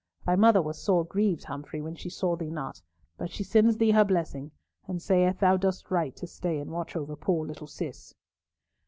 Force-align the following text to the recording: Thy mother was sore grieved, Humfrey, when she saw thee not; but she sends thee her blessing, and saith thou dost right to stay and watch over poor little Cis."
Thy 0.25 0.35
mother 0.35 0.63
was 0.63 0.81
sore 0.81 1.05
grieved, 1.05 1.43
Humfrey, 1.43 1.79
when 1.79 1.93
she 1.95 2.09
saw 2.09 2.35
thee 2.35 2.49
not; 2.49 2.81
but 3.19 3.29
she 3.29 3.43
sends 3.43 3.77
thee 3.77 3.91
her 3.91 4.03
blessing, 4.03 4.49
and 4.87 4.99
saith 4.99 5.37
thou 5.39 5.57
dost 5.57 5.91
right 5.91 6.15
to 6.15 6.25
stay 6.25 6.57
and 6.57 6.71
watch 6.71 6.95
over 6.95 7.15
poor 7.15 7.45
little 7.45 7.67
Cis." 7.67 8.15